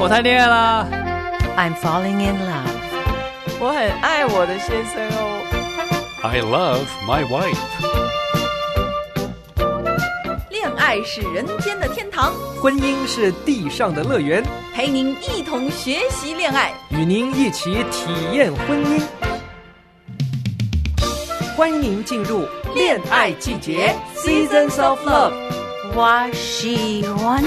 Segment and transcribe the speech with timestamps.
[0.00, 0.86] 我谈恋爱啦。
[1.56, 2.70] I'm falling in love.
[3.58, 5.42] 我很爱我的先生哦。
[6.22, 7.58] I love my wife.
[10.50, 12.32] 恋爱是人间的天堂，
[12.62, 16.72] 婚姻是地上的乐园，陪您一同学习恋爱。
[16.90, 19.02] 与您一起体验婚姻。
[21.56, 25.32] 欢迎您进入恋爱季节 （Seasons of Love）。
[25.92, 27.42] 我喜欢。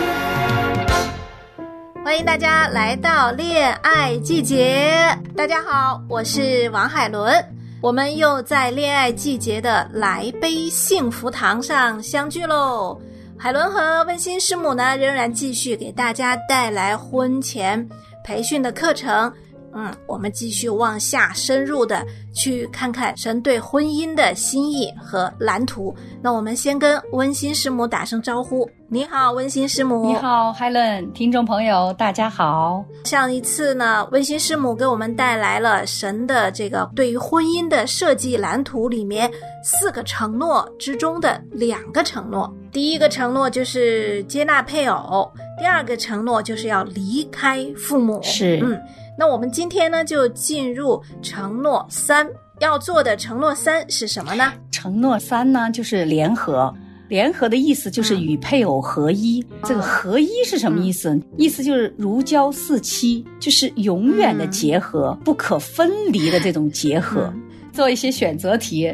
[2.04, 5.16] 欢迎大家来到恋爱季节。
[5.36, 7.32] 大家好，我是王海伦。
[7.80, 13.00] 我们又在恋爱季节的来杯幸福堂上相聚喽。
[13.38, 17.88] 海伦和温馨师母呢，仍然继续给大家带来婚前
[18.26, 19.32] 培训的课程。
[19.74, 25.96] 嗯，我们继续往下深入的去看看神对婚姻的心意和蓝图。
[26.22, 28.70] 那我们先跟温馨师母打声招呼。
[28.90, 30.06] 你好，温馨师母。
[30.06, 32.84] 你好，Helen，听众朋友，大家好。
[33.06, 39.32] 上一次呢，温馨师母给我们带来了神的这个对于婚姻的设计蓝图里面
[39.64, 42.54] 四个承诺之中的两个承诺。
[42.70, 48.20] 第一个承诺就是接纳配偶，第二个承诺就是要离开父母。
[48.22, 48.78] 是，嗯。
[49.22, 52.28] 那我们今天呢，就进入承诺三
[52.60, 54.52] 要做的承诺三是什么呢？
[54.72, 56.74] 承诺三呢，就是联合。
[57.08, 59.40] 联合的意思就是与配偶合一。
[59.52, 61.12] 嗯、这个合一是什么意思？
[61.12, 67.32] 嗯、意思就是如胶似漆，就是永远的结合，嗯、不可分离的这种结合。
[67.72, 68.92] 做一些选择题，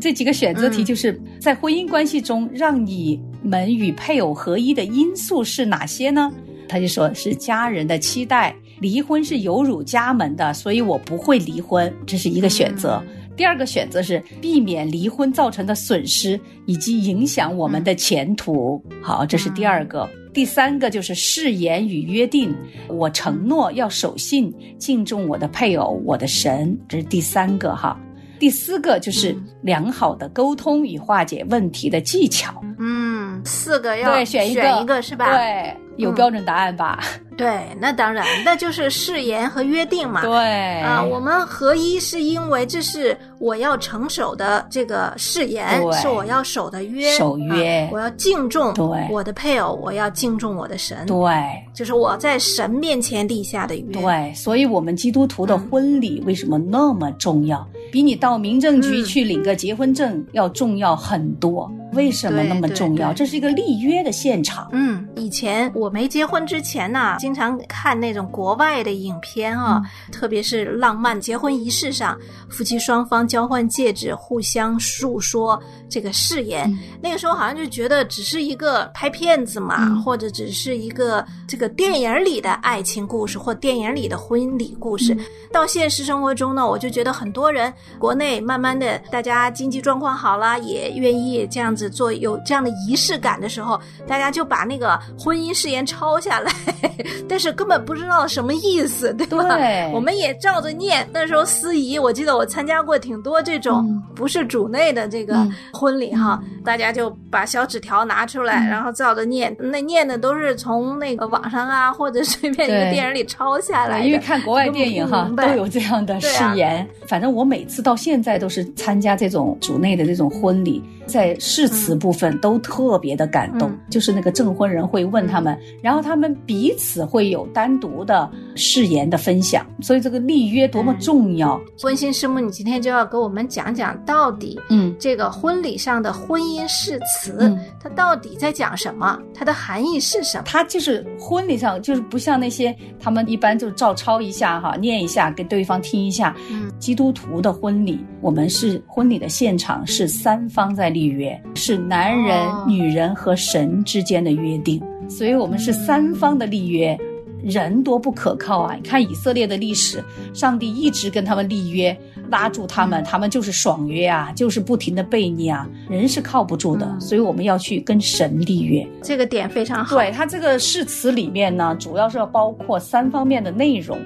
[0.00, 6.32] 这几个选择题就是在婚姻关系中让你们与配偶合一的因素是哪些呢？
[6.66, 8.56] 他就说是家人的期待。
[8.80, 13.02] 离婚是有辱家门的，所以我不会离婚，这是一个选择。
[13.06, 18.82] 嗯、第二个选择是避免离婚造成的损失以及影响我们的前途。
[18.90, 20.08] 嗯、好，这是第二个。
[20.12, 22.54] 嗯、第三个就是誓言与约定，
[22.88, 26.78] 我承诺要守信，敬重我的配偶，我的神。
[26.88, 27.98] 这是第三个哈。
[28.38, 32.62] 第四个就是良好的沟通与化解问题的技巧。
[32.78, 35.38] 嗯，四个要对选一个，选一个是吧？
[35.38, 37.00] 对，有标准答案吧？
[37.36, 40.22] 对，那当然，那就是誓言和约定嘛。
[40.22, 51.04] 对啊，我们合一是因为这是我要承守的这个誓言，是我要守的约，守约，啊、我要敬重对我的配偶，我要敬重我的神。
[51.06, 51.34] 对，
[51.74, 54.00] 就是我在神面前立下的约。
[54.00, 57.58] 对，所以我们基督徒的婚礼为什么那么重要？
[57.74, 61.70] 嗯、比你到民政局去领个结婚证要重要很多。
[61.96, 63.12] 为什么那么重要？
[63.12, 64.68] 这是一个立约的现场。
[64.72, 72.16] 嗯，以前我没结婚之前呢，经常看那种国外的影片啊，嗯、特别是浪漫结婚仪式上，
[72.50, 76.70] 夫妻双方交换戒指，互相诉说这个誓言。
[76.70, 85.16] 嗯、那个时候好像就觉得只是一个拍片子嘛，嗯、或者只是一个这个电影里的爱情故事或电影里的婚礼故事。
[85.50, 91.85] 到现实生活中呢，我就觉得很多人国内慢慢的大家经济状况好了，也愿意这样子。
[91.88, 96.52] 做有这样的仪式感的时候，大家就把那个婚姻誓言抄下来，
[97.28, 99.56] 但是根本不知道什么意思，对吧？
[99.56, 101.06] 对，我们也照着念。
[101.12, 109.54] 那时候司仪，我记得我参加过挺多这种不是主内的这个婚礼哈，嗯、大家就把小纸条拿出来，嗯、然后照着念。
[109.58, 114.06] 那念的都是从那个网上啊，或者随便一个电影里抄下来的。
[114.06, 116.78] 因为看国外电影哈，都有这样的誓言。
[116.78, 131.60] 啊、反正我每次到现在都是参加这种主内的这种婚礼，在誓词部分都特别的感动，嗯、就是那个证婚人会问他们，嗯、然后他们彼此会有单独的誓言的分享，所以这个立约多么重要。
[131.84, 139.18] 温馨师母，你今天就要给我们讲讲到底，嗯，这个婚礼上的婚姻誓词，嗯、它到底在讲什么？
[139.34, 140.44] 它的含义是什么？
[140.46, 146.34] 它就是婚礼上，就是不像那些他们一般就照抄一下哈，念一下给对方听一下。
[146.50, 152.34] 嗯，基督徒的婚礼，我们是婚礼的现场是三方在立约，是男人。
[152.34, 156.98] 哦女人和神之间的约定，所以我们是三方的立约。
[157.42, 158.74] 人多不可靠啊！
[158.74, 160.02] 你看以色列的历史，
[160.34, 161.96] 上帝一直跟他们立约，
[162.28, 165.68] 拉住他们，他们就是爽约啊，就是不停的背逆啊。
[165.88, 168.84] 人是靠不住的，嗯、所以我们要去跟神立约。
[169.00, 169.96] 这个点非常好。
[169.96, 173.96] 对他这个誓词里面呢，主要是要包括三方面的内容。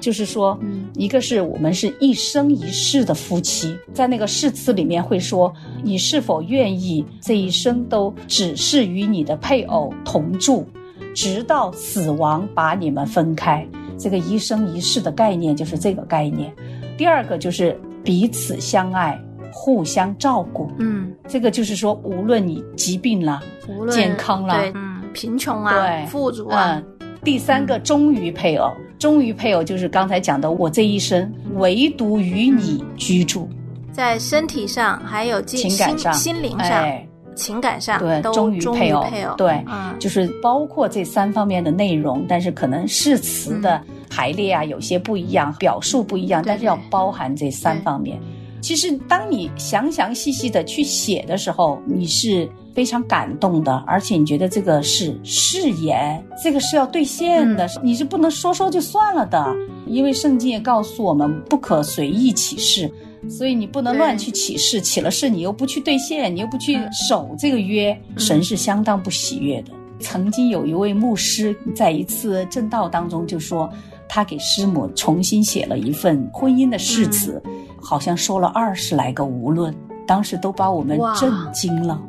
[0.00, 5.52] 就是说，嗯，一个是我们是一生一世的夫妻，在那个誓词里面会说，
[5.82, 10.66] 你是否愿意这一生都只是与你的配偶同住，
[11.14, 13.66] 直到死亡把你们分开。
[13.98, 16.50] 这个一生一世的概念就是这个概念。
[16.96, 19.20] 第二个就是彼此相爱，
[19.52, 20.70] 互相照顾。
[20.78, 33.48] 嗯，这个就是说，无论你疾病了、无论健康了，对，嗯，贫穷啊，对富足啊，嗯，第三个忠于配偶，忠于配偶就是刚才讲的，我这一生唯独与你居住，
[33.90, 37.06] 在身体上还有精情感上、心心灵上、哎。
[37.36, 39.94] 情感上对，都忠于配偶，配偶，对，嗯。
[39.98, 43.62] 就是包括这三方面的内容，但是可能誓词嗯。
[43.62, 48.20] 的排列啊，有些不一样，表述不一样，但是要包含这三方面。
[48.60, 59.54] 其实，当你详详细细的去写的时候，你是非常感动的，而且你觉得这个是誓言，这个是要兑现嗯的，你是不能说说就算了的，
[59.86, 62.90] 因为圣经也告诉我们不可随意起誓。
[63.28, 69.72] 所以你不能乱去起誓，起了誓你又不去兑现，你又不去嗯守这个约，神是相当不喜悦的。
[69.98, 73.70] 曾经有一位牧师在一次正道当中就说，
[74.08, 77.42] 他给师母重新写了一份婚姻的誓词，
[77.78, 79.74] 好像说了二十来个无论，
[80.06, 82.00] 当时都把我们震惊了。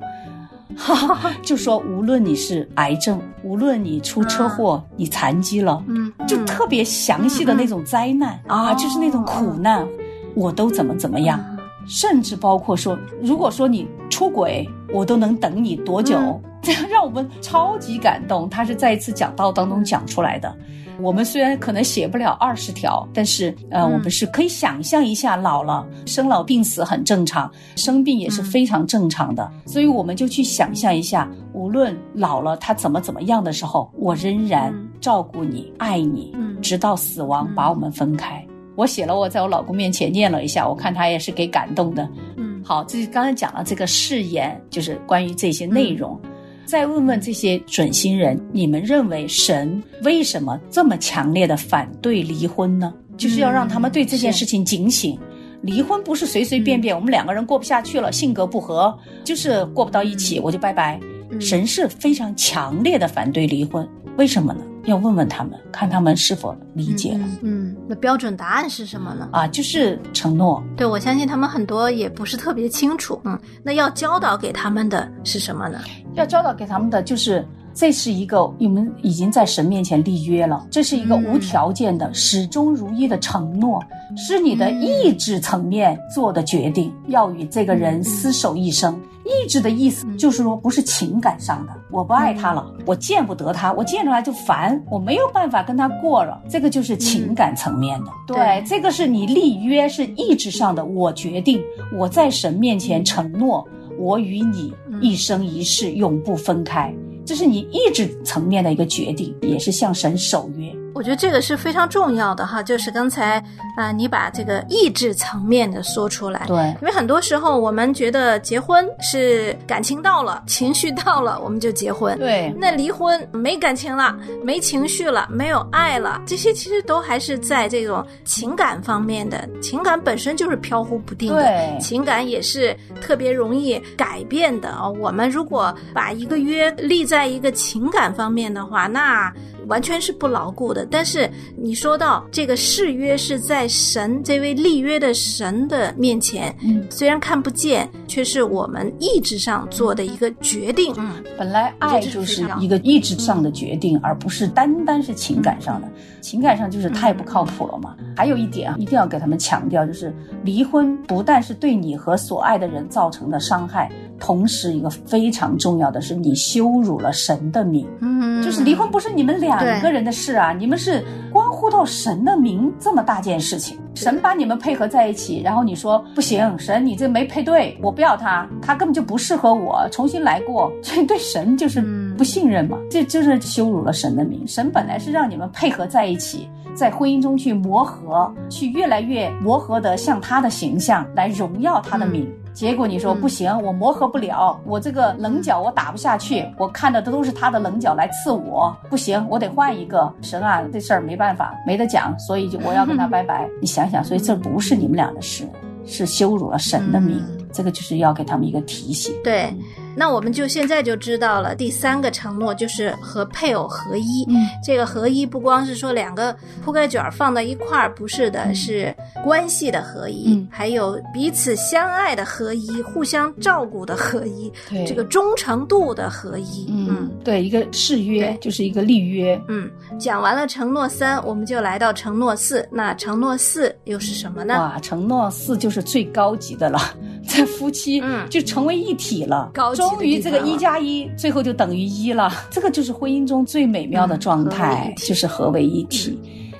[0.78, 6.28] 哈哈，就说无论你是癌症，无论你出车祸，你残疾了，嗯，嗯。
[6.28, 9.88] 就特别详细的那种灾难、啊，哦就是那种苦难，
[10.36, 11.40] 我都怎么怎么样，
[11.88, 16.42] 甚至包括说，如果说你出轨，我都能等你多久，嗯。
[16.62, 18.48] 这样让我们超级感动。
[18.48, 20.56] 他是在一次讲道当中讲出来的。
[21.02, 34.88] 我们虽然可能写不了二十条，但是呃，嗯我们是可以想象一下，老了生老病死很正常，生病也是非常正常的，所以我们就去想象一下，无论老了他怎么怎么样的时候，我仍然嗯。
[35.02, 36.62] 照顾你、爱你，嗯。
[36.62, 38.46] 直到死亡嗯把我们分开。
[38.76, 42.08] 我写了，我在我老公面前念了一下，我看他也是给感动的。
[42.38, 42.62] 嗯。
[42.64, 46.20] 好，这是刚才讲了这个誓言，就是关于这些内容。
[46.66, 52.94] 再问问这些准新人，你们认为神为什么这么强烈的反对离婚呢？
[53.18, 55.20] 就是要让他们对这件事情警醒。
[55.62, 61.00] 离婚不是随随便便，我们两个人过不下去了，性格不合，就是过不到一起，我就拜拜。
[61.40, 63.88] 神是非常强烈的反对离婚，
[64.18, 64.62] 为什么呢？
[64.86, 67.26] 要问问他们，看他们是否理解了。
[67.26, 69.30] 嗯嗯，那标准答案是什么呢？
[69.32, 73.22] 啊，就是承诺，对，我相信他们很多也不是特别清楚。
[73.24, 75.80] 嗯，那要教导给他们的是什么呢？
[76.14, 83.82] 要教导给他们的就是，这是一个你们已经在神面前立约了，这是一个无条件的、始终如一的承诺，
[84.16, 89.00] 是你的意志层面做的决定，要与这个人厮守一生。
[89.24, 98.08] 意志的意思就是说，不是情感上的，我不爱他了，我见不得他，我见着他就烦，我没有办法跟他过了，这个就是情感层面的。
[98.28, 98.64] 对，对。
[98.68, 101.62] 这个是你立约是意志上的，我决定，
[101.98, 103.66] 我在神面前承诺，
[103.98, 106.94] 我与你一生一世永不分开，
[107.32, 110.70] 这是你意志层面的一个决定，也是向神守约。
[111.02, 113.40] 我觉得这个是非常重要的哈，就是刚才
[113.76, 116.46] 啊、呃你把这个意志层面的说出来。
[116.46, 122.16] 对因为很多时候我们觉得结婚是感情到了、情绪到了，我们就结婚。
[122.20, 129.50] 对那离婚没感情了，没情绪了，没有爱了，这些其实都还是在这种情感方面的。
[129.60, 139.34] 情感本身就是飘忽不定的，对情感也是特别容易改变的啊、我们如果把一个约立在一个情感方面的话，那
[139.68, 140.86] 完全是不牢固的。
[140.90, 150.94] 但是你说到这个誓约是在神这位立约的神的面前，嗯，虽然看不见，却是我们意志上做的一个决定。
[150.98, 155.88] 嗯，本来爱就是一个意志上的决定，而不是单单是情感上的。
[156.22, 157.96] 情感上就是太不靠谱了嘛。
[158.16, 160.14] 还有一点啊，一定要给他们强调，就是
[160.44, 163.90] 离婚不但是对你和所爱的人造成的伤害，
[164.20, 167.88] 同时一个非常重要的是，你羞辱了神的名。
[168.02, 169.51] 嗯，就是离婚不是你们两
[169.82, 173.78] 个人的事啊，你们是关乎到神的名这么大件事情。
[173.94, 180.72] 神把你们配合在一起，然后你说不行，神你这没配对，我不要他，他根本就不适合我，重新来过。
[180.82, 181.82] 这对神就是
[182.18, 184.48] 不信任嘛，这就是羞辱了神的名。
[184.48, 192.32] 神本来是让你们配合在一起，在婚姻中去磨合，去越来越磨合的像他的形象来荣耀他的名。
[192.54, 200.12] 结果你说不行，我磨合不了，我这个棱角我打不下去，我看的都是他的棱角来刺我，不行，我得换一个。
[200.22, 203.50] 神啊，这事儿没办法，没得讲，所以就我要跟他 拜拜。
[203.62, 205.48] 你想想，所以这不是你们俩的事，
[205.86, 209.14] 是羞辱了神的名，这个就是要给他们一个提醒。
[209.24, 209.54] 对，
[209.96, 214.26] 那我们就现在就知道了，第三个承诺就是和配偶合一。
[214.30, 218.94] 嗯，这个合一不光是说两个铺盖卷儿放到一块儿，不是的，是
[219.24, 226.68] 关系的合一，嗯还有彼此相爱的合一，互相照顾的合一，对这个忠诚度的合一。
[226.70, 229.40] 嗯，对，一个誓约就是一个立约。
[229.48, 229.70] 嗯，
[230.00, 232.68] 讲完了承诺三，我们就来到承诺四。
[232.72, 234.54] 那承诺四又是什么呢？
[234.54, 236.80] 哇，承诺四就是最高级的了。
[237.28, 239.52] 在夫妻嗯就成为一体了。
[239.54, 242.32] 高终于这个一加一最后就等于一了。
[242.50, 246.18] 这个就是婚姻中最美妙的状态就是合为一体。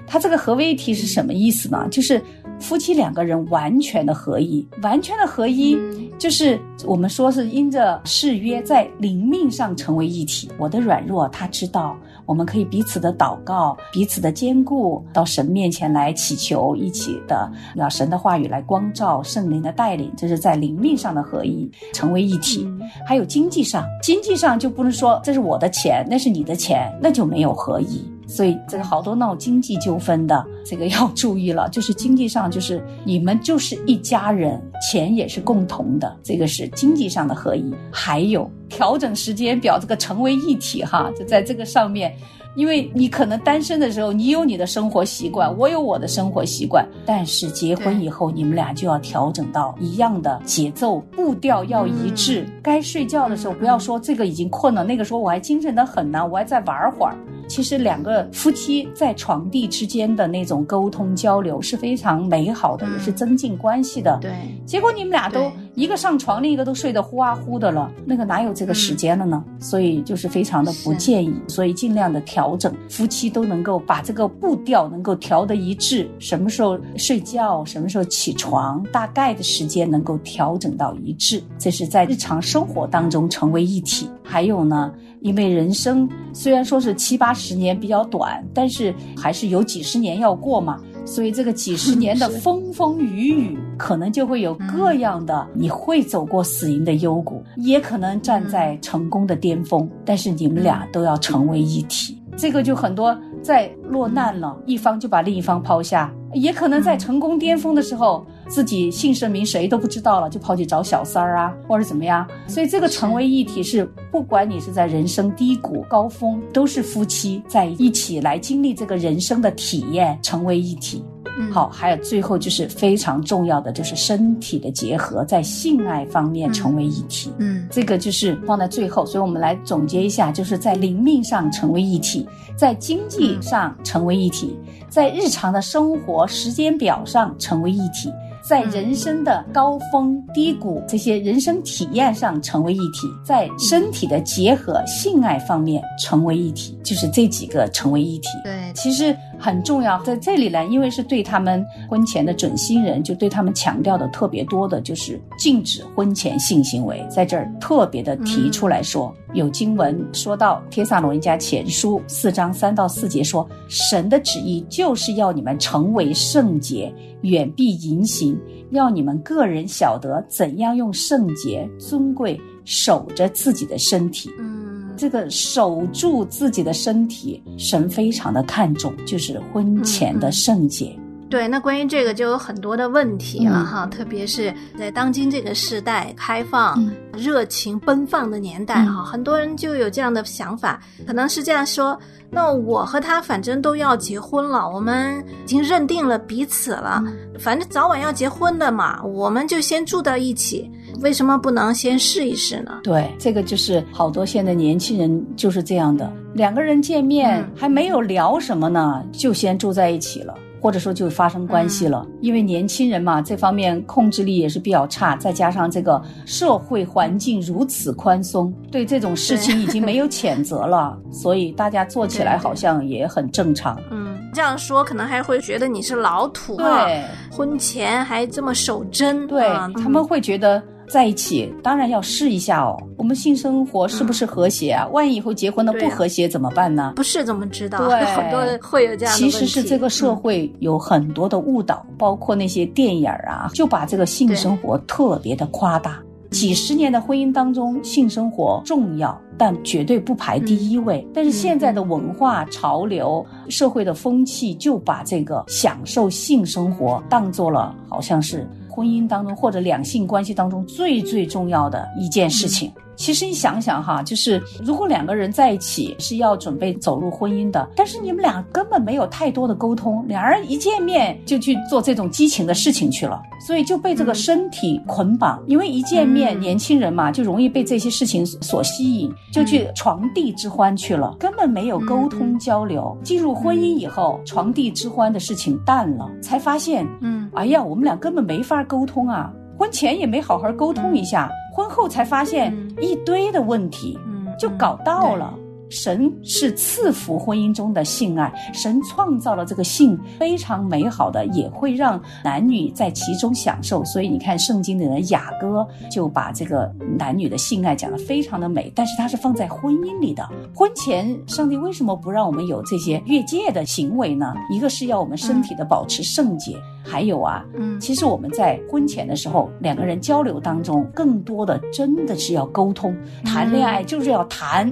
[0.08, 1.88] 它这个合为一体是什么意思呢？
[1.90, 2.22] 就是
[2.62, 10.48] 夫妻两个人完全的合一，完全的合一，嗯就是我们说是因着誓约在灵命上成为一体。
[10.60, 22.70] 我的软弱他知道，我们可以彼此的祷告，彼此的兼顾，到神面前来祈求，一起的让神的话语来光照，圣灵的带领，这是在灵命上的合一，成为一体。
[23.04, 28.11] 还有经济上，经济上就不能说这是我的钱，那是你的钱，那就没有合一。
[28.32, 31.68] 所以这个好多闹经济纠纷的，这个要注意了。
[31.68, 34.58] 就是经济上，就是你们就是一家人，
[34.90, 37.74] 钱也是共同的，这个是经济上的合一。
[37.92, 42.16] 还有调整时间表，这个成为一体哈，就在这个上面。
[42.54, 52.46] 因为你可能单身的时候，你有你的生活习惯，我有我的生活习惯，但是结婚以后，你们俩就要调整到一样的节奏，步调要一致。
[52.62, 57.16] 该睡觉的时候，不要说这个已经困了，那个时候我还精神的很呢，我还再玩会儿。
[57.52, 64.18] 其实两个夫妻在床地之间的那种沟通交流是非常美好的，也是增进关系的。
[64.22, 64.32] 对，
[64.66, 69.44] 结果你们俩都一个上床，另一个都睡得呼啊呼的了，那个哪有这个时间了呢？
[69.60, 84.10] 所以就是非常的不建议，所以尽量的调整，夫妻都能够把这个步调能够调得一致，什么时候睡觉，什么时候起床，大概的时间能够调整到一致，这是在日常生活当中成为一体。
[84.24, 90.80] 还有呢，因为人生虽然说是七八十年比较短，但是还是有几十年要过嘛。
[91.04, 102.22] 所以这个几十 年的风风雨雨，可能就会有各样的，你会走过死荫的幽谷，也可能站在成功的巅峰，但是你们俩都要成为一体。
[102.38, 112.28] 这个就很多在落难了，一方就把另一方抛下，也可能在成功巅峰的时候，自己姓甚名谁都不知道了，就跑去找小三儿啊，或者怎么样。
[112.48, 121.04] 所以这个成为一体是，不管你是在人生低谷、高峰，都是夫妻在一起来经历这个人生的体验，成为一体。
[121.52, 127.32] 好，还有最后就是非常重要的，就是身体的结合，在性爱方面成为一体。
[127.38, 127.68] 嗯。
[127.72, 134.58] 这个就是放在最后，所以我们来总结一下，就是在灵命上成为一体，在经济上成为一体，
[134.90, 138.12] 在日常的生活时间表上成为一体，
[138.44, 148.30] 在人生的高峰低谷这些人生体验上成为一体，在身体的结合性爱方面成为一体，就是这几个成为一体。
[148.44, 168.38] 对，其实很重要，在这里呢，因为是对他们婚前的准新人，就对他们强调的特别多的，就是禁止婚前性行为，在这儿特别的提出来说，有经文说到《帖撒罗尼迦前书》四章三到四节说，神的旨意就是要你们成为圣洁，远避淫行，
[168.72, 174.30] 要你们个人晓得怎样用圣洁、尊贵守着自己的身体。
[174.40, 174.60] 嗯
[174.98, 180.96] 这个守住自己的身体，神非常的看重，就是婚前的圣洁。
[181.32, 183.66] 对，那关于这个就有很多的问题了嗯。
[183.66, 186.94] 哈，特别是在当今这个时代，开放、嗯。
[187.18, 191.98] 热情奔放的年代哈，很多人就有这样的想法，可能是这样说：
[192.30, 197.14] 那我和他反正都要结婚了，我们已经认定了彼此了，嗯。
[197.40, 200.70] 反正早晚要结婚的嘛，我们就先住到一起，
[201.02, 202.80] 为什么不能先试一试呢？
[202.84, 207.52] 对，这个就是好多现在年轻人就是这样的，两个人见面嗯。
[207.56, 210.34] 还没有聊什么呢，就先住在一起了。
[210.62, 223.76] 或者说就发生关系了，因为年轻人嘛，这方面控制力也是比较差，再加上这个社会环境如此宽松，对这种事情已经没有谴责了， 所以大家做起来好像也很正常。
[223.90, 227.04] 嗯，这样说可能还会觉得你是老土啊，对。
[227.32, 234.86] 婚前还这么守贞，对啊，他们会觉得在一起，当然要试一下哦，我们性生活是不是和谐啊？
[234.92, 236.92] 万一以后结婚了不和谐怎么办呢？
[236.98, 237.88] 不是怎么知道？
[237.88, 239.32] 对很多人会有这样的其。
[239.32, 245.98] 实是这个社嗯会有很多的误导，包括那些电影儿啊，就把这个性生活特别的夸大。
[246.30, 251.06] 几十年的婚姻当中，性生活重要，但绝对不排第一位。
[251.14, 262.72] 但是现在的文化潮流、社会的风气，就把这个享受性生活当做了好像是婚姻当中或者两性关系当中最最重要的一件事情。
[263.02, 275.44] 其实你想想哈，就是如果两个人在一起是要准备走入婚姻的，但是你们俩根本没有太多的沟通，两人一见面就去做这种激情的事情去了，所以就被这个身体捆绑。
[275.48, 282.96] 因为一见面，年轻人嘛就容易被这些事情所吸引，就去床地之欢去了，根本没有沟通交流。
[283.04, 289.34] 进入婚姻以后，床地之欢的事情淡了，才发现，嗯，哎呀，我们俩根本没法沟通啊。
[289.58, 295.34] 婚前也没好好沟通一下，婚后才发现嗯一堆的问题，嗯就搞到了。
[295.72, 303.84] 神是赐福婚姻中的性爱，神创造了这个性非常美好的，也会让男女在其中享受。
[303.86, 310.28] 所以你看，圣经里的雅歌就把这个男女的性爱讲得非常的美，但是它是放在婚姻里的。
[310.54, 314.34] 婚前，上帝为什么不让我们有这些越界的行为呢？
[314.52, 322.94] 一个是要我们身体的保持圣洁，还有啊，嗯其实我们在婚前的时候，两个人交流当中，更多的真的是要沟通。
[323.24, 324.72] 谈恋爱就是要谈，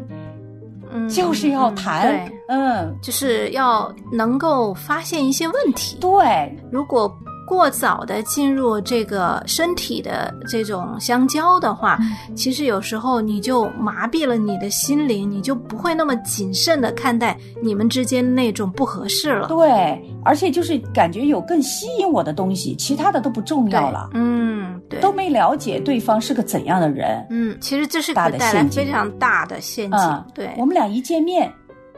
[0.91, 1.08] 嗯。
[1.10, 5.98] 就是要嗯谈对，，嗯，就是要能够发现一些问题。
[6.00, 7.12] 对，如果
[7.48, 12.36] 过早的进入这个身体的这种相交的话，嗯。
[12.36, 19.48] 其实有时候你就麻痹了你的心灵，你就不会那么谨慎的看待你们之间那种不合适了。
[19.48, 27.25] 对，而且就是感觉有更吸引我的东西，其他的都不重要了，嗯，对，都没了解对方是个怎样的人。
[27.29, 30.00] 嗯，其实这是大会带来的陷阱非常大的陷阱。
[30.00, 31.51] 嗯，对，我们俩一见面。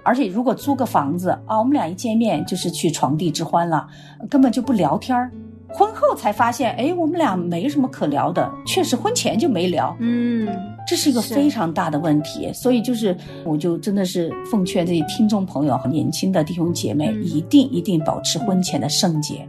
[0.04, 3.88] 而且，如果租个房子啊，我们俩一见面就是去床地之欢了，
[4.28, 5.32] 根本就不聊天儿。
[5.74, 9.96] 婚后才发现，哎，我们俩没什么可聊的，确实婚前就没聊。
[10.00, 10.50] 嗯，
[10.88, 19.48] 这是一个非常大的问题，所以就是，我就真的是奉劝这些听众朋友和年轻的弟兄姐妹，嗯一定一定保持婚前的圣洁。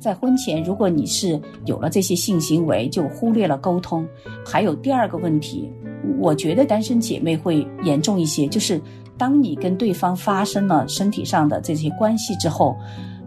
[0.00, 4.06] 在婚前，如果你是有了这些性行为，就忽略了沟通。
[4.44, 5.70] 还有第二个问题，
[6.18, 8.80] 我觉得单身姐妹会严重一些，就是
[9.18, 12.74] 当你跟对方发生了身体上的这些关系之后，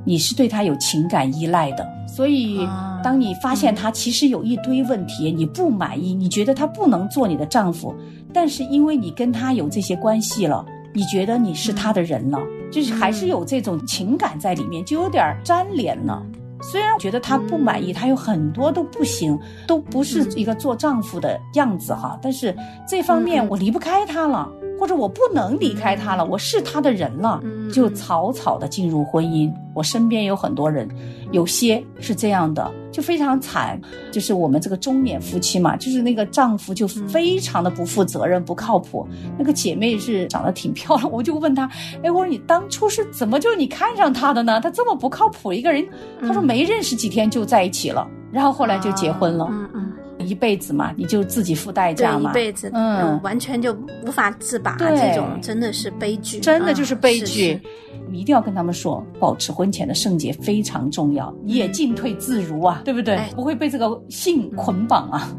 [0.03, 7.93] 你是对他有情感依赖的，所以啊当你发现他其实有一堆问题，你不满意，你觉得他不能做你的丈夫，
[8.33, 12.39] 但是因为你跟他有这些关系了，你觉得你是他的人了，
[12.71, 16.25] 就是还是有这种情感在里面，就有点粘连了。
[16.72, 22.17] 虽然觉得他不满意，他有很多都不行，都不是一个做丈夫的样子哈。
[22.22, 22.55] 但是
[22.88, 24.50] 这方面我离不开他了，
[24.83, 29.49] 或者我不能离开他了，我是他的人了，嗯就草草的进入婚姻。
[29.73, 30.85] 我身边有很多人，
[31.31, 33.79] 有些是这样的，就非常惨。
[34.12, 39.08] 就是我们这个中年夫妻嘛，就是那个丈夫就非常的不负责任、不靠谱。
[39.38, 41.63] 那个姐妹是长得挺漂亮，我就问她，
[42.03, 44.60] 哎，我说你当初是怎么就你看上他的呢？
[44.60, 45.88] 他这么不靠谱一个人，
[46.19, 49.47] 她说没认识几天就在一起了，然后后来就结婚了。
[49.49, 49.93] 嗯嗯，
[50.27, 57.62] 一辈子嘛，你就自己付代价，嘛，一辈子，嗯，完全就无法自拔，这种真的是悲剧，真的就是悲嗯剧。
[58.09, 63.15] 你一定要跟他们说，保持婚前的圣洁非常重要，你也进退自如啊，对不对？
[63.15, 63.29] 哎。
[63.36, 65.36] 不会被这个性捆绑啊。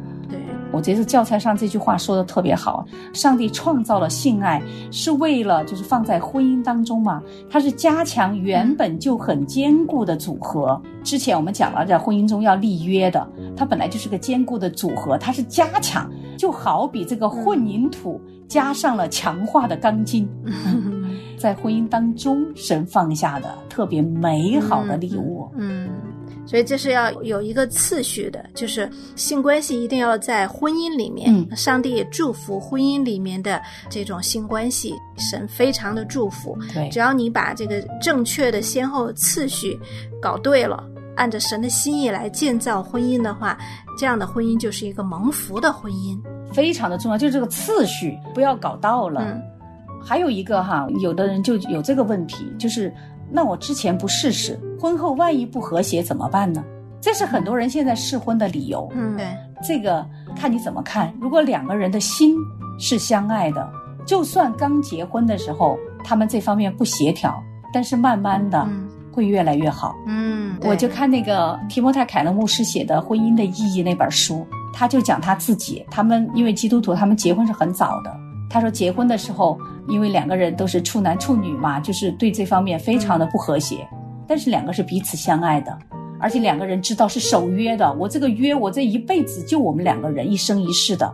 [0.74, 4.60] 对，我觉得教材上这句话说的特别好，上帝创造了性爱
[4.90, 10.80] 是为了就是放在婚姻当中嘛，它是加强原本就很坚固的组合。
[11.02, 20.28] 之前我们讲了，在婚姻中要立约的，它本来就是个坚固的组合，它是加强，就好比这个混凝土加上了强化的钢筋。
[21.36, 25.50] 在婚姻当中，神放下的特别美好的礼物。
[25.56, 25.88] 嗯，
[26.46, 31.34] 所以这是要有一个次序的，就是性关系一定要在婚姻里面。
[31.34, 36.56] 嗯上帝也祝福婚姻里面的这种性关系，神非常的祝福。
[36.72, 39.78] 对只要你把这个正确的先后次序
[40.20, 40.84] 搞对了，
[41.16, 43.56] 按照神的心意来建造婚姻的话，
[43.98, 46.20] 这样的婚姻就是一个蒙福的婚姻。
[46.52, 49.22] 非常的重要，就是这个次序不要搞到了。
[49.22, 49.42] 嗯
[50.06, 52.92] 还有一个哈，有的人就有这个问题，就是
[53.30, 56.64] 那我之前不试试，婚后万一不和谐怎么办呢？
[57.00, 58.88] 这是很多人现在试婚的理由。
[58.94, 59.26] 嗯，对，
[59.62, 61.12] 这个看你怎么看。
[61.20, 62.34] 如果两个人的心
[62.78, 63.68] 是相爱的，
[64.06, 67.34] 就算刚结婚的时候他们这方面不协调，
[67.72, 69.94] 但是慢慢的嗯会越来越好。
[70.06, 78.23] 嗯，我就看那个提莫泰·凯勒牧师写的《婚姻的意义》那本书，他就讲他自己，他们因为基督徒，他们结婚是很早的。
[78.54, 83.84] 他说结婚的时候，因为两个人都是处男处女嘛，就是对这方面非常的不和谐，
[84.28, 85.76] 但是两个是彼此相爱的，
[86.20, 91.12] 而且两个人知道是守约的，我这个约我这一辈子就我们两个人一生一世的，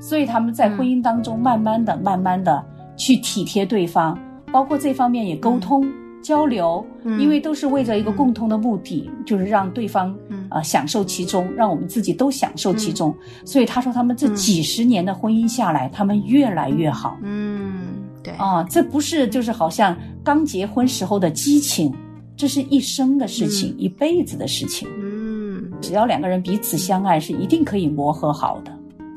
[0.00, 2.64] 所以他们在婚姻当中慢慢的、慢慢的
[2.96, 4.18] 去体贴对方，
[4.50, 5.86] 包括这方面也沟通。
[6.28, 13.14] 交流，嗯因为都是为着一个共同的目的，就是让对方嗯呃享受其中，让我们自己都享受其中。
[13.46, 18.62] 所以他说，他们这几十年的婚姻下来，他们越来越好嗯，对，啊！
[18.64, 21.94] 这不是就是好像刚结婚时候的激情，
[22.36, 24.86] 这是一生的事情，一辈子的事情。
[25.00, 28.70] 嗯，只要两个人彼此相爱，是一定可以磨合好的。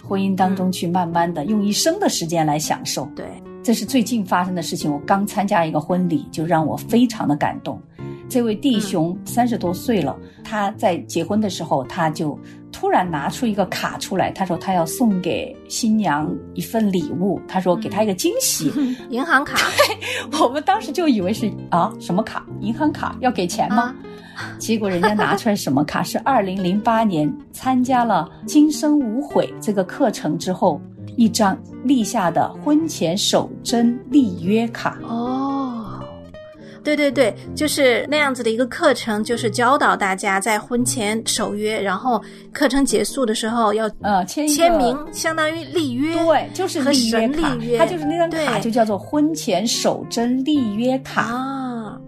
[0.08, 3.06] 婚姻当中去慢慢的用一生的时间来享受。
[3.16, 3.26] 对，
[3.64, 4.92] 这是最近发生的事情。
[4.92, 7.80] 我刚参加一个婚礼，就让我非常的感动。
[8.28, 12.40] 这位弟兄三十多岁了，他在结婚的时候，他就
[12.72, 18.72] 突然拿出一个卡出来，他说他要送给新娘一份礼物，他说给她一个惊喜。
[19.12, 19.58] 银行卡
[20.42, 23.94] 我们当时就以为是啊什么卡，银行卡要给钱吗？
[24.58, 26.02] 结果人家拿出来什么卡？
[26.02, 30.82] 是二零零八年参加了《今生无悔》这个课程之后，
[31.18, 34.98] 一张立下的婚前守贞立约卡。
[35.04, 36.00] 哦，
[36.84, 42.20] 对对对，就是那样子的一个课程，就是教导大家在婚前守约，然后
[42.52, 46.16] 课程结束的时候要呃，签签名，相当于立约。
[46.26, 51.22] 对，就是和立约卡立约，它就是那张卡就叫做婚前守贞立约卡。
[51.22, 51.61] 啊，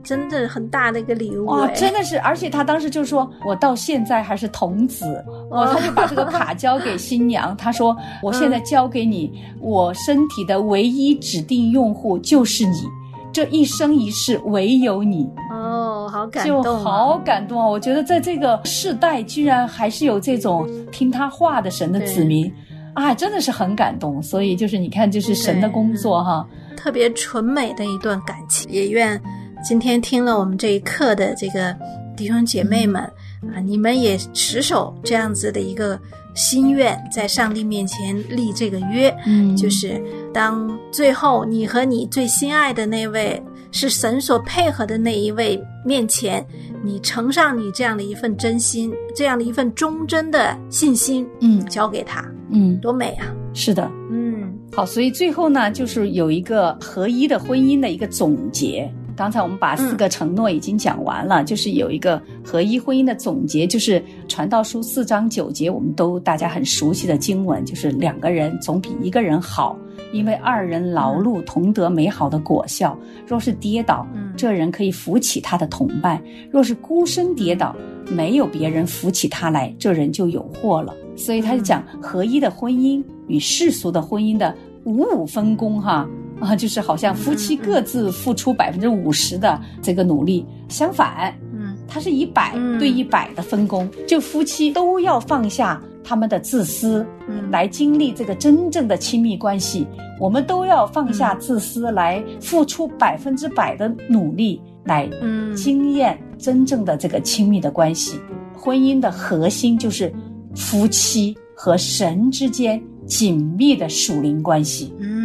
[0.04, 2.20] 真的很大的一个礼物哇，哎真的是！
[2.20, 5.24] 而且他当时就说：“我到现在还是童子。
[5.50, 12.84] ”哦，他就把这个卡交给新娘，他说：“我现在交给你，我身体的唯一指定用户就是你，
[13.32, 17.66] 这一生一世唯有你。”哦，好感就动、啊，好感动啊！
[17.66, 22.52] 我觉得在这个世代，居然还是有这种听他话的神的子民，
[22.94, 24.22] 啊，真的是很感动。
[24.22, 28.70] 所以就是你看，就是神的工作哈，特别纯美的一段感情。
[28.70, 29.20] 也愿
[29.64, 31.74] 今天听了我们这一课的这个
[32.18, 35.98] 弟兄姐妹们、啊，你们也持守这样子的一个
[36.36, 40.02] 心愿，在上帝面前立这个约，嗯就是
[40.34, 46.46] 当最后你和你最心爱的那位是神所配合的那一位面前，
[46.84, 53.34] 你呈上你这样的一份真心，这样的一份忠贞的信心，嗯交给他，嗯，多美啊！
[53.54, 53.90] 是的。
[54.12, 58.92] 嗯好，所以最后呢，就是有一个合一的婚姻的一个总结。
[59.16, 69.78] 刚才我们把四个承诺已经讲完了，就是有一个合一婚姻的总结，就是《传道书》四章九节，我们都大家很熟悉的经文，就是两个人总比一个人好，
[70.12, 72.98] 因为二人劳碌同得美好的果效。
[73.28, 74.34] 若是跌倒，嗯。
[74.36, 76.18] 这人可以扶起他的同伴；
[76.50, 77.76] 若是孤身跌倒，
[78.10, 80.92] 没有别人扶起他来，这人就有祸了。
[81.16, 85.92] 所以他就讲合一的婚姻与世俗的婚姻的五五分工，哈。
[85.92, 86.10] 啊，
[86.56, 99.88] 就是好像夫妻各自付出百分之五十的这个努力，相反，嗯它是以百嗯对一百的分工，就夫妻都要放下他们的自私，嗯来经历这个真正的亲密关系。
[100.20, 108.20] 我们都要放下自私，来付出百分之百的努力，来嗯经验真正的这个亲密的关系。
[108.56, 110.14] 婚姻的核心就是
[110.56, 115.23] 夫妻和神之间紧密的属灵关系，嗯，嗯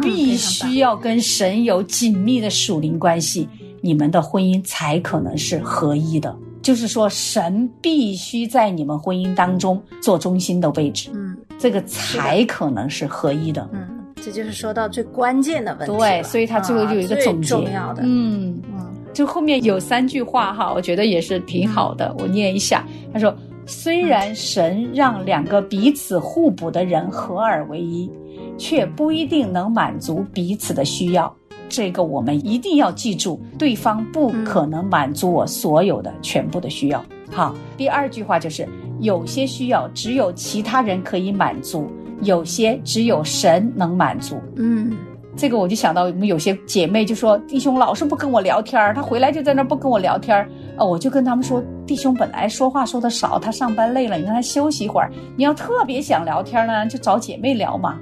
[0.00, 3.48] 必须要跟神有紧密的属灵关系，
[3.80, 6.36] 你们的婚姻才可能是合一的。
[6.60, 13.68] 就是说，神必须在你们婚姻当中做中心的位置，嗯这个才可能是合一的。
[13.72, 15.96] 嗯，这就是说到最关键的问题。
[15.96, 18.02] 对，所以他最后就有一个啊总结，最重要的。
[18.04, 22.86] 嗯，嗯就后面有三句话哈，我觉得也是挺好的，我念一下。
[23.12, 23.34] 他说
[23.64, 28.10] ：“虽然神让两个彼此互补的人合而为一，
[28.58, 31.34] 却不一定能满足彼此的需要。
[31.70, 37.04] 这个我们一定要记住，对方不可能满足我所有的全部的需要。
[37.30, 38.66] 好，第二句话就是，
[39.00, 41.86] 有些需要只有其他人可以满足，
[42.22, 44.36] 有些只有神能满足。
[44.56, 44.96] 嗯
[45.36, 55.12] 这个我就想到我们有些姐妹就说弟兄老是不跟我聊天儿，他回来就在那儿不跟我聊天儿，呃，我就跟他们说，弟兄本来说话说的少，他上班累了，你让他休息一会儿。
[55.36, 57.96] 你要特别想聊天呢，就找姐妹聊嘛。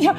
[0.00, 0.12] 就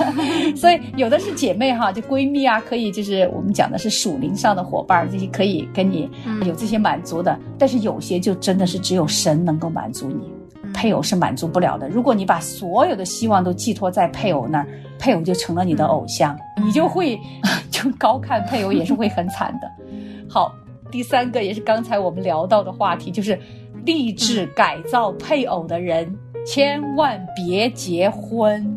[0.56, 6.10] 所以有的是姐妹哈，就闺蜜啊，可以就是我们讲的是属灵上的伙伴儿，这些可以跟你
[6.44, 7.38] 有这些满足的。
[7.58, 10.32] 但是有些就真的是只有神能够满足你。
[10.74, 11.88] 配偶是满足不了的。
[11.88, 14.66] 如果你把所有的希望都寄托在配偶那儿，
[14.98, 17.18] 配偶就成了你的偶像，你就会
[17.70, 19.70] 就高看配偶，也是会很惨的。
[20.28, 20.52] 好，
[20.90, 23.38] 第三个也是刚才我们聊到的话题，就是
[23.86, 26.14] 立志改造配偶的人，
[26.46, 28.76] 千万别结婚。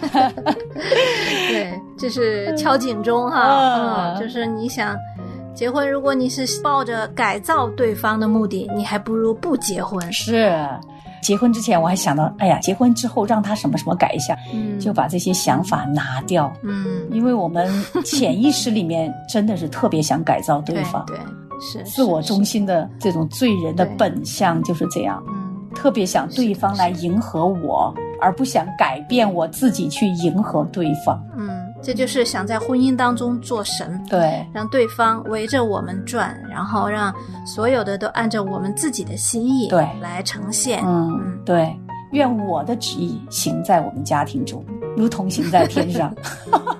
[1.48, 3.86] 对，这是敲警钟哈，嗯。
[4.14, 4.96] 啊，就是你想
[5.54, 10.12] 结婚，如果你是抱着改造对方的目的，你还不如不结婚。
[10.12, 10.54] 是。
[11.22, 14.78] 结婚之前我还想到，哎呀，结婚之后让他什么什么改一下，嗯。
[14.78, 17.68] 就把这些想法拿掉，嗯，因为我们
[18.04, 21.16] 潜意识里面真的是特别想改造对对方， 对
[21.58, 25.45] 是自我中心的这种罪人的本相就是这样，嗯
[25.76, 31.22] 特别想对方来迎合我，而不想改变我自己去迎合对方。
[31.36, 37.14] 嗯，这就是想在婚姻当中做神，对，让对方围着我们转，然后让
[37.46, 40.82] 所有的都按照我们自己的心意对来呈现。
[40.84, 41.78] 嗯，对，
[42.12, 44.64] 愿我的旨意行在我们家庭中。
[44.96, 46.12] 如同行在天上。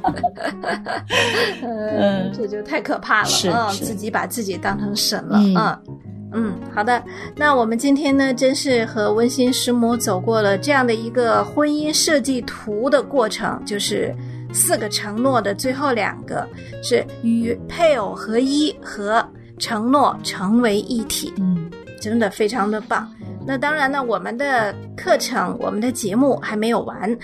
[1.63, 5.96] 嗯，这就太可怕了，是自己把自己当成神了，嗯嗯
[6.39, 7.03] 嗯，好的，
[7.35, 14.15] 那我们今天呢，真是和温馨师母走过了这样的一个婚姻设计图的过程，就是
[14.53, 16.47] 四个承诺的最后两个
[16.83, 19.27] 是与配偶合一和
[19.59, 21.71] 承诺成为一体，嗯，
[22.03, 23.11] 真的非常的棒。
[23.47, 27.19] 那当然呢，我们的课程、我们的节目还没有完，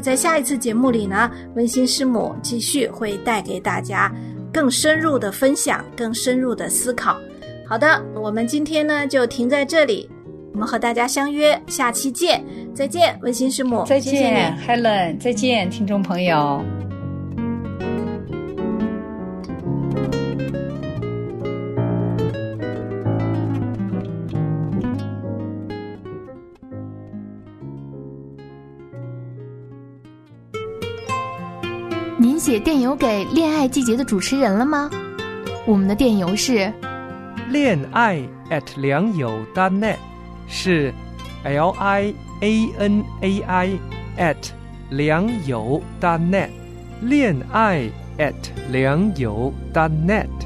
[0.00, 4.08] 在下一次节目里呢，温馨师母继续会带给大家
[4.52, 7.18] 更深入的分享、更深入的思考。
[7.68, 10.08] 好的，我们今天呢就停在这里，
[10.52, 12.44] 我们和大家相约下期见，
[12.74, 14.58] 再见，温馨师母，再谢谢见。
[14.66, 16.62] ，Helen，再见，听众朋友。
[32.18, 34.90] 您写电邮给恋爱季节的主持人了吗？
[35.66, 36.72] 我们的电邮是
[37.52, 39.98] 恋爱 at 良友 .net
[40.48, 40.90] 是
[41.44, 43.78] L I A N A I
[44.16, 44.48] at
[44.88, 46.48] 良友 .net
[47.02, 48.32] 恋爱 at
[48.70, 50.41] 良友 .net。